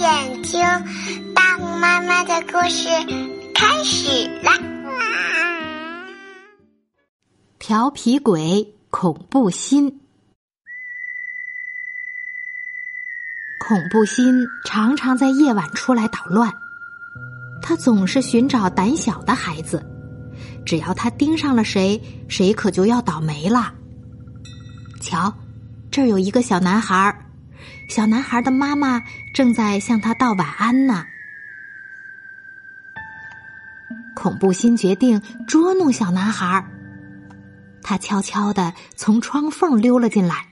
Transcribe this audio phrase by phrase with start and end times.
[0.00, 0.58] 眼睛，
[1.34, 2.88] 大红妈妈的故事
[3.54, 4.58] 开始啦！
[7.58, 10.00] 调皮鬼，恐怖心。
[13.58, 16.50] 恐怖心常常在夜晚出来捣乱，
[17.60, 19.84] 他总是寻找胆小的孩子，
[20.64, 23.74] 只要他盯上了谁，谁可就要倒霉了。
[25.02, 25.30] 瞧，
[25.90, 27.26] 这儿有一个小男孩。
[27.88, 31.06] 小男孩的妈妈正在向他道晚安呢。
[34.14, 36.64] 恐怖心决定捉弄小男孩，
[37.82, 40.46] 他悄悄的从窗缝溜了进来，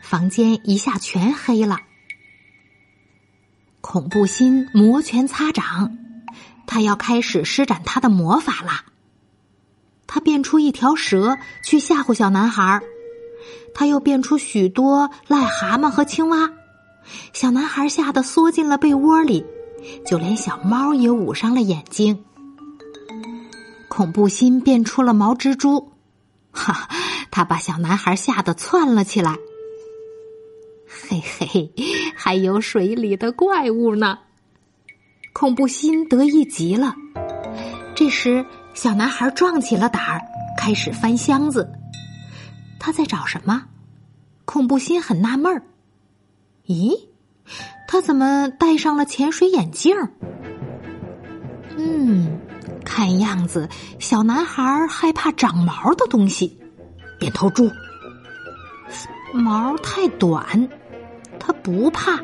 [0.00, 1.80] 房间一下全黑了。
[3.80, 5.98] 恐怖心摩拳擦掌，
[6.66, 8.84] 他要开始施展他的魔法了。
[10.06, 12.80] 他变出一条蛇去吓唬小男孩。
[13.74, 16.50] 他又变出许多癞蛤蟆和青蛙，
[17.32, 19.44] 小男孩吓得缩进了被窝里，
[20.06, 22.24] 就连小猫也捂上了眼睛。
[23.88, 25.92] 恐怖心变出了毛蜘蛛，
[26.50, 26.88] 哈，
[27.30, 29.36] 他把小男孩吓得窜了起来。
[31.08, 31.72] 嘿嘿，
[32.14, 34.18] 还有水里的怪物呢！
[35.32, 36.94] 恐怖心得意极了。
[37.94, 38.44] 这时，
[38.74, 40.20] 小男孩壮起了胆儿，
[40.56, 41.70] 开始翻箱子。
[42.82, 43.62] 他在找什么？
[44.44, 45.62] 恐怖心很纳闷儿。
[46.66, 47.06] 咦，
[47.86, 49.96] 他怎么戴上了潜水眼镜？
[51.78, 52.40] 嗯，
[52.84, 53.68] 看样子
[54.00, 56.58] 小男孩害怕长毛的东西。
[57.20, 57.70] 扁头猪，
[59.32, 60.68] 毛太短，
[61.38, 62.18] 他不怕。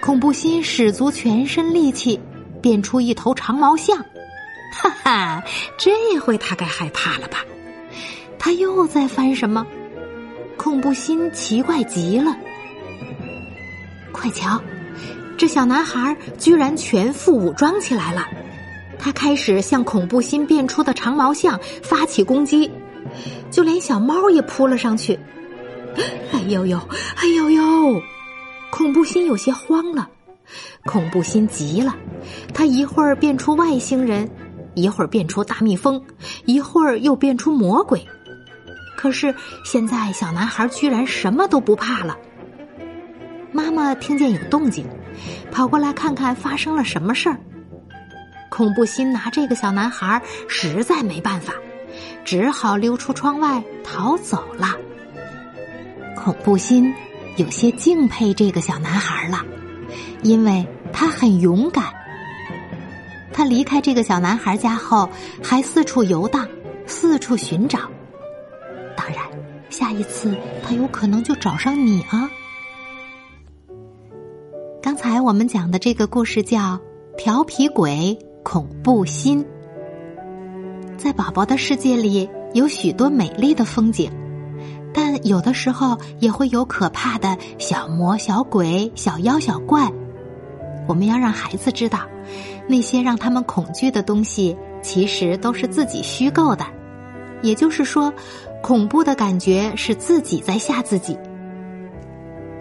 [0.00, 2.20] 恐怖心使足全身力气，
[2.62, 3.98] 变出一头长毛象。
[4.72, 5.42] 哈哈，
[5.76, 7.44] 这回他该害怕了吧？
[8.40, 9.64] 他又在翻什么？
[10.56, 12.36] 恐怖心奇怪极了！
[14.10, 14.60] 快瞧，
[15.36, 18.26] 这小男孩居然全副武装起来了！
[18.98, 22.70] 他开始向恐怖心变出的长毛象发起攻击，
[23.50, 25.18] 就连小猫也扑了上去。
[26.32, 26.80] 哎呦呦，
[27.16, 28.02] 哎呦呦！
[28.70, 30.08] 恐怖心有些慌了，
[30.86, 31.94] 恐怖心急了，
[32.54, 34.30] 他一会儿变出外星人，
[34.74, 36.02] 一会儿变出大蜜蜂，
[36.44, 38.06] 一会儿又变出魔鬼。
[39.00, 39.34] 可是
[39.64, 42.18] 现在，小男孩居然什么都不怕了。
[43.50, 44.86] 妈妈听见有动静，
[45.50, 47.40] 跑过来看看发生了什么事儿。
[48.50, 51.54] 恐怖心拿这个小男孩实在没办法，
[52.26, 54.76] 只好溜出窗外逃走了。
[56.14, 56.94] 恐怖心
[57.36, 59.42] 有些敬佩这个小男孩了，
[60.22, 61.84] 因为他很勇敢。
[63.32, 65.08] 他离开这个小男孩家后，
[65.42, 66.46] 还四处游荡，
[66.86, 67.90] 四处寻找。
[69.80, 72.30] 下一次他有可能就找上你啊！
[74.82, 76.58] 刚才我们讲的这个故事叫
[77.16, 79.42] 《调皮鬼恐怖心》。
[80.98, 84.10] 在宝宝的世界里，有许多美丽的风景，
[84.92, 89.90] 但有的时候也会有可怕的小魔、小鬼、小妖、小怪。
[90.86, 92.00] 我们要让孩子知道，
[92.68, 96.66] 那些让他们恐惧的东西，其实都是自己虚构的。
[97.40, 98.12] 也就是说。
[98.62, 101.16] 恐怖的感觉是自己在吓自己。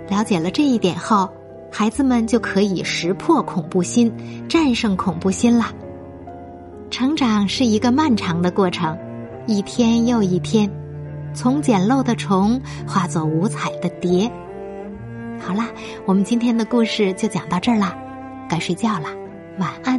[0.10, 1.30] 了解了这一点后，
[1.72, 4.12] 孩子们就可以识破恐怖心，
[4.48, 5.72] 战胜恐怖心了。
[6.90, 8.98] 成长是一个漫长的过程，
[9.46, 10.70] 一天又一天，
[11.34, 14.32] 从简陋的虫化作五彩的蝶。
[15.40, 15.70] 好啦，
[16.06, 17.96] 我们今天的故事就讲到这儿啦，
[18.50, 19.12] 该睡觉啦，
[19.60, 19.99] 晚安。